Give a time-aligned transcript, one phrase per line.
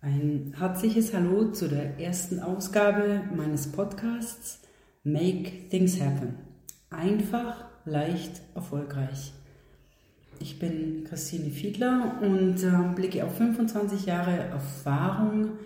[0.00, 4.60] Ein herzliches Hallo zu der ersten Ausgabe meines Podcasts
[5.02, 6.34] Make Things Happen.
[6.88, 9.32] Einfach, leicht, erfolgreich.
[10.38, 15.58] Ich bin Christine Fiedler und äh, blicke auf 25 Jahre Erfahrung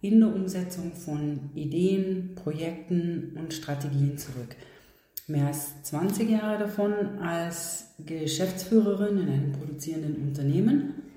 [0.00, 4.54] in der Umsetzung von Ideen, Projekten und Strategien zurück.
[5.26, 11.11] Mehr als 20 Jahre davon als Geschäftsführerin in einem produzierenden Unternehmen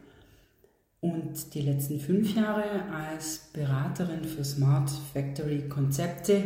[1.06, 6.41] und die letzten fünf Jahre als Beraterin für Smart Factory Konzepte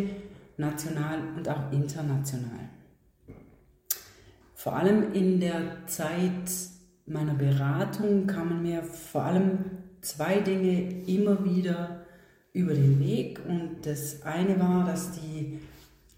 [0.57, 2.67] national und auch international.
[4.55, 6.51] Vor allem in der Zeit
[7.05, 9.59] meiner Beratung kamen mir vor allem
[10.01, 12.01] zwei Dinge immer wieder
[12.51, 15.59] über den Weg und das eine war, dass die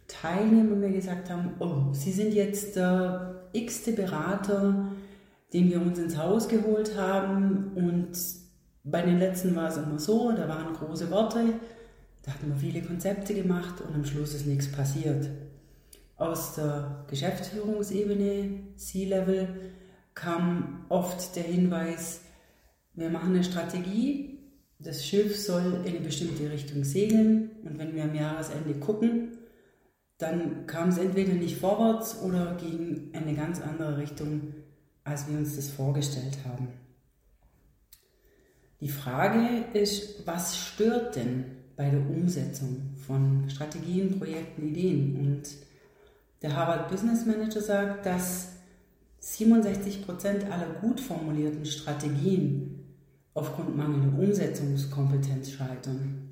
[0.08, 4.88] Teilnehmer mir gesagt haben, oh, Sie sind jetzt der x-te Berater,
[5.54, 7.72] den wir uns ins Haus geholt haben.
[7.76, 8.12] Und
[8.84, 11.54] bei den letzten war es immer so, da waren große Worte,
[12.24, 15.30] da hatten wir viele Konzepte gemacht und am Schluss ist nichts passiert.
[16.18, 19.48] Aus der Geschäftsführungsebene, C-Level,
[20.14, 22.22] kam oft der Hinweis,
[22.94, 24.40] wir machen eine Strategie,
[24.78, 29.38] das Schiff soll in eine bestimmte Richtung segeln und wenn wir am Jahresende gucken,
[30.18, 34.54] dann kam es entweder nicht vorwärts oder ging in eine ganz andere Richtung,
[35.04, 36.68] als wir uns das vorgestellt haben.
[38.80, 45.16] Die Frage ist, was stört denn bei der Umsetzung von Strategien, Projekten, Ideen?
[45.18, 45.44] Und
[46.42, 48.54] der Harvard Business Manager sagt, dass
[49.20, 52.80] 67 Prozent aller gut formulierten Strategien
[53.34, 56.32] aufgrund mangelnder Umsetzungskompetenz scheitern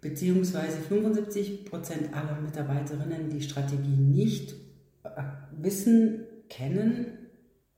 [0.00, 4.54] beziehungsweise 75 Prozent aller Mitarbeiterinnen die Strategie nicht
[5.60, 7.17] wissen, kennen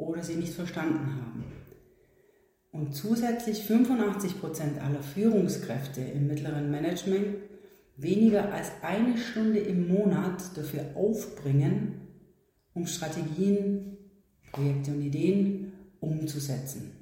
[0.01, 1.45] oder sie nicht verstanden haben.
[2.73, 7.37] Und zusätzlich 85 Prozent aller Führungskräfte im mittleren Management
[7.97, 12.01] weniger als eine Stunde im Monat dafür aufbringen,
[12.73, 13.99] um Strategien,
[14.53, 16.93] Projekte und Ideen umzusetzen.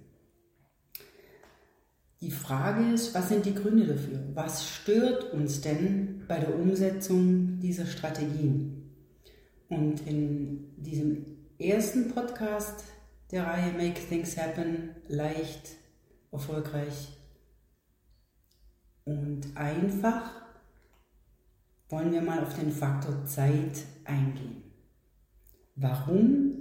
[2.20, 4.20] Die Frage ist, was sind die Gründe dafür?
[4.34, 8.90] Was stört uns denn bei der Umsetzung dieser Strategien?
[9.68, 12.84] Und in diesem ersten Podcast
[13.32, 15.70] der Reihe Make Things Happen leicht,
[16.30, 17.08] erfolgreich
[19.04, 20.30] und einfach
[21.88, 24.62] wollen wir mal auf den Faktor Zeit eingehen.
[25.74, 26.54] Warum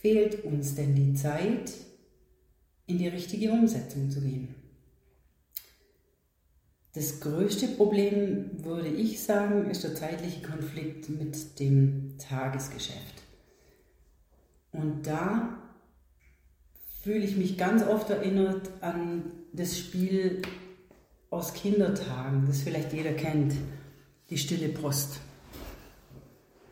[0.00, 1.72] fehlt uns denn die Zeit,
[2.86, 4.54] in die richtige Umsetzung zu gehen?
[6.92, 13.25] Das größte Problem, würde ich sagen, ist der zeitliche Konflikt mit dem Tagesgeschäft.
[14.76, 15.58] Und da
[17.02, 20.42] fühle ich mich ganz oft erinnert an das Spiel
[21.30, 23.54] aus Kindertagen, das vielleicht jeder kennt,
[24.30, 25.20] die stille Post.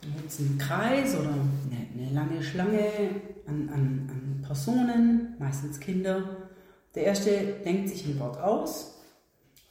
[0.02, 2.88] Da gibt es einen Kreis oder eine, eine lange Schlange
[3.46, 6.48] an, an, an Personen, meistens Kinder.
[6.94, 7.30] Der erste
[7.64, 8.94] denkt sich ein Wort aus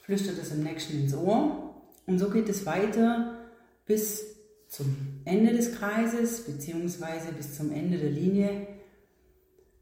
[0.04, 1.74] flüstert es im nächsten ins Ohr
[2.06, 3.38] und so geht es weiter
[3.86, 4.33] bis
[4.74, 8.66] zum Ende des Kreises beziehungsweise bis zum Ende der Linie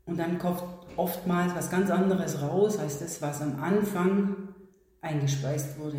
[0.04, 0.62] und dann kommt
[0.96, 4.48] oftmals was ganz anderes raus als das, was am Anfang
[5.00, 5.96] eingespeist wurde.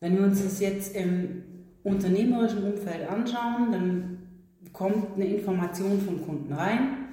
[0.00, 1.44] Wenn wir uns das jetzt im
[1.84, 4.18] unternehmerischen Umfeld anschauen, dann
[4.72, 7.06] kommt eine Information vom Kunden rein.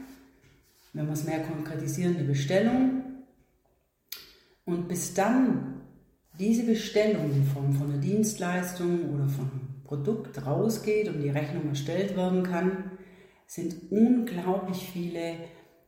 [0.94, 3.04] Wenn wir es mehr konkretisieren, eine Bestellung.
[4.66, 5.82] Und bis dann
[6.40, 12.16] diese Bestellung in Form von einer Dienstleistung oder von Produkt rausgeht und die Rechnung erstellt
[12.16, 12.92] werden kann,
[13.48, 15.34] sind unglaublich viele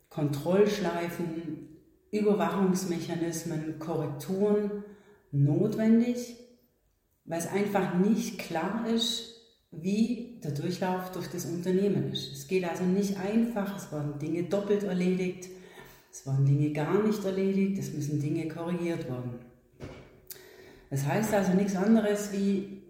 [0.10, 1.68] Kontrollschleifen,
[2.10, 4.84] Überwachungsmechanismen, Korrekturen
[5.32, 6.36] notwendig,
[7.26, 9.36] weil es einfach nicht klar ist,
[9.70, 12.34] wie der Durchlauf durch das Unternehmen ist.
[12.34, 15.48] Es geht also nicht einfach, es werden Dinge doppelt erledigt,
[16.12, 19.36] es werden Dinge gar nicht erledigt, es müssen Dinge korrigiert werden.
[20.90, 22.82] Das heißt also nichts anderes wie,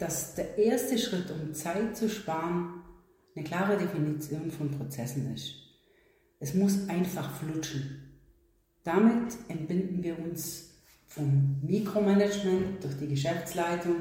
[0.00, 2.82] dass der erste Schritt, um Zeit zu sparen,
[3.36, 5.54] eine klare Definition von Prozessen ist.
[6.40, 8.18] Es muss einfach flutschen.
[8.82, 10.70] Damit entbinden wir uns
[11.06, 13.96] vom Mikromanagement durch die Geschäftsleitung.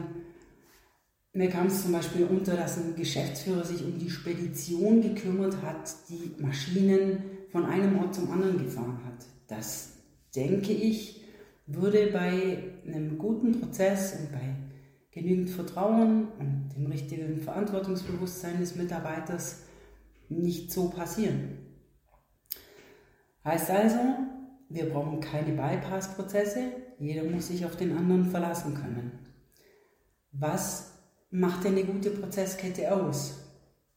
[1.34, 5.94] Mir kam es zum Beispiel unter, dass ein Geschäftsführer sich um die Spedition gekümmert hat,
[6.08, 9.26] die Maschinen von einem Ort zum anderen gefahren hat.
[9.48, 9.98] Das,
[10.34, 11.22] denke ich,
[11.68, 14.56] würde bei einem guten Prozess und bei
[15.20, 19.64] genügend Vertrauen und dem richtigen Verantwortungsbewusstsein des Mitarbeiters
[20.30, 21.58] nicht so passieren.
[23.44, 24.00] Heißt also,
[24.70, 26.62] wir brauchen keine Bypass-Prozesse.
[27.00, 29.12] Jeder muss sich auf den anderen verlassen können.
[30.32, 30.94] Was
[31.32, 33.46] macht denn eine gute Prozesskette aus?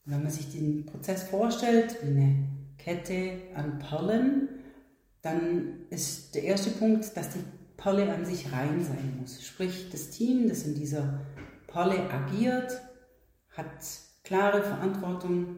[0.05, 2.47] Wenn man sich den Prozess vorstellt, wie eine
[2.77, 4.49] Kette an Perlen,
[5.21, 7.43] dann ist der erste Punkt, dass die
[7.83, 9.45] Perle an sich rein sein muss.
[9.45, 11.19] Sprich, das Team, das in dieser
[11.67, 12.81] Perle agiert,
[13.49, 13.67] hat
[14.23, 15.57] klare Verantwortung,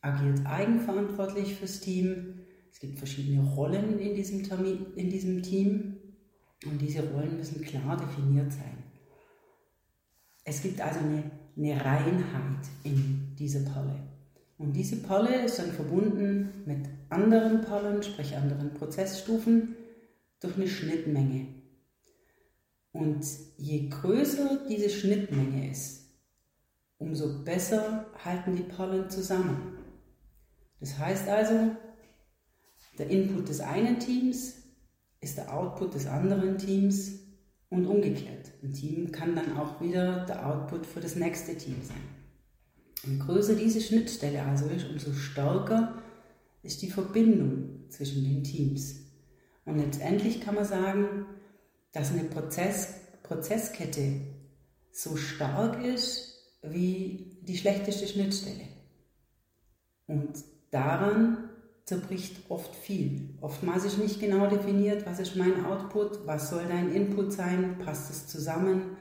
[0.00, 2.40] agiert eigenverantwortlich fürs Team.
[2.72, 5.98] Es gibt verschiedene Rollen in diesem, Termin, in diesem Team
[6.64, 8.82] und diese Rollen müssen klar definiert sein.
[10.42, 14.00] Es gibt also eine, eine Reinheit in dieser Perle.
[14.56, 19.76] Und diese Perle ist dann verbunden mit anderen Perlen, sprich anderen Prozessstufen,
[20.40, 21.46] durch eine Schnittmenge.
[22.92, 23.26] Und
[23.58, 26.06] je größer diese Schnittmenge ist,
[26.98, 29.78] umso besser halten die Perlen zusammen.
[30.80, 31.76] Das heißt also,
[32.98, 34.54] der Input des einen Teams
[35.20, 37.20] ist der Output des anderen Teams
[37.68, 38.52] und umgekehrt.
[38.62, 42.16] Ein Team kann dann auch wieder der Output für das nächste Team sein.
[43.04, 46.02] Je größer diese Schnittstelle also ist, umso stärker
[46.62, 49.05] ist die Verbindung zwischen den Teams.
[49.66, 51.26] Und letztendlich kann man sagen,
[51.92, 54.20] dass eine Prozess, Prozesskette
[54.92, 58.68] so stark ist wie die schlechteste Schnittstelle.
[60.06, 60.32] Und
[60.70, 61.50] daran
[61.84, 63.36] zerbricht oft viel.
[63.40, 68.10] Oftmals ist nicht genau definiert, was ist mein Output, was soll dein Input sein, passt
[68.10, 68.96] es zusammen.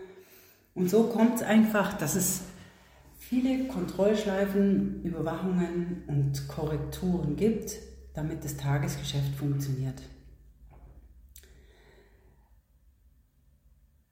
[0.73, 2.41] Und so kommt es einfach, dass es
[3.17, 7.71] viele Kontrollschleifen, Überwachungen und Korrekturen gibt,
[8.13, 10.01] damit das Tagesgeschäft funktioniert.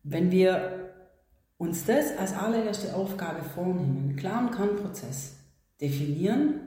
[0.03, 0.94] Wenn wir
[1.57, 5.38] uns das als allererste Aufgabe vornehmen, einen klaren Kernprozess
[5.79, 6.59] definieren,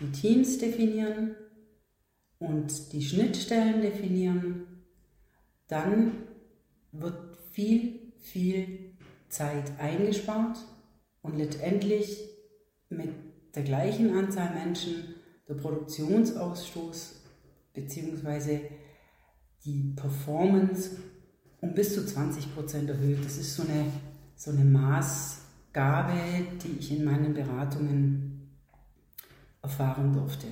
[0.00, 1.36] die Teams definieren
[2.38, 4.66] und die Schnittstellen definieren,
[5.68, 6.24] dann
[6.90, 8.96] wird viel, viel
[9.28, 10.58] Zeit eingespart
[11.22, 12.28] und letztendlich
[12.88, 13.10] mit
[13.54, 15.14] der gleichen Anzahl Menschen
[15.48, 17.22] der Produktionsausstoß
[17.72, 18.60] bzw.
[19.64, 20.96] die Performance
[21.66, 23.24] um bis zu 20 Prozent erhöht.
[23.24, 23.86] Das ist so eine,
[24.36, 26.12] so eine Maßgabe,
[26.62, 28.50] die ich in meinen Beratungen
[29.62, 30.46] erfahren durfte.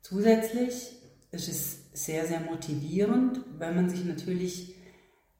[0.00, 0.92] Zusätzlich
[1.30, 4.74] ist es sehr, sehr motivierend, weil man sich natürlich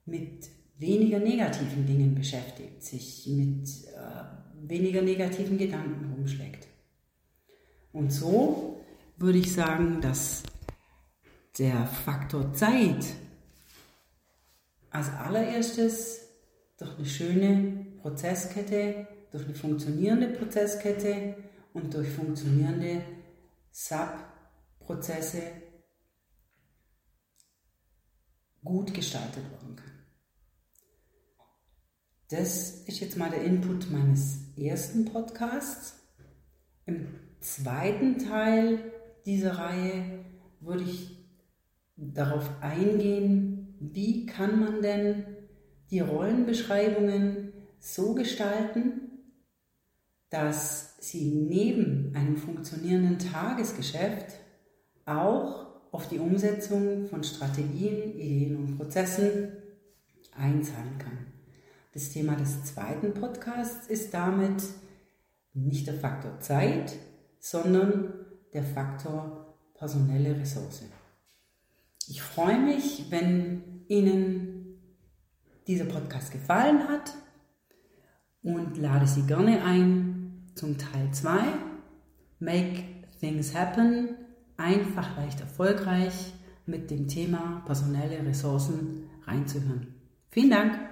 [0.04, 0.48] mit
[0.78, 6.66] weniger negativen Dingen beschäftigt, sich mit äh, weniger negativen Gedanken rumschlägt.
[7.92, 8.80] Und so
[9.16, 10.42] würde ich sagen, dass
[11.58, 13.04] der Faktor Zeit
[14.92, 16.20] als allererstes
[16.76, 21.36] durch eine schöne Prozesskette, durch eine funktionierende Prozesskette
[21.72, 23.02] und durch funktionierende
[23.70, 25.42] Sub-Prozesse
[28.62, 29.92] gut gestaltet werden kann.
[32.28, 35.98] Das ist jetzt mal der Input meines ersten Podcasts.
[36.86, 37.08] Im
[37.40, 38.92] zweiten Teil
[39.26, 40.24] dieser Reihe
[40.60, 41.18] würde ich
[41.96, 43.61] darauf eingehen,
[43.92, 45.24] wie kann man denn
[45.90, 49.10] die Rollenbeschreibungen so gestalten,
[50.30, 54.34] dass sie neben einem funktionierenden Tagesgeschäft
[55.04, 59.52] auch auf die Umsetzung von Strategien, Ideen und Prozessen
[60.34, 61.26] einzahlen kann.
[61.92, 64.62] Das Thema des zweiten Podcasts ist damit
[65.52, 66.94] nicht der Faktor Zeit,
[67.38, 68.14] sondern
[68.54, 70.84] der Faktor personelle Ressource.
[72.08, 74.78] Ich freue mich, wenn Ihnen
[75.66, 77.14] dieser Podcast gefallen hat
[78.42, 81.38] und lade Sie gerne ein, zum Teil 2.
[82.40, 82.84] Make
[83.20, 84.16] Things Happen.
[84.56, 86.32] Einfach, leicht, erfolgreich
[86.66, 89.94] mit dem Thema personelle Ressourcen reinzuhören.
[90.30, 90.91] Vielen Dank.